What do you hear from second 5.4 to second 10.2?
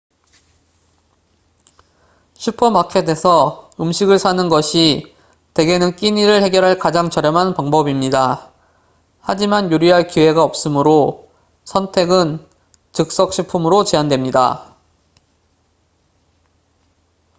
대개는 끼니를 해결할 가장 저렴한 방법입니다 하지만 요리할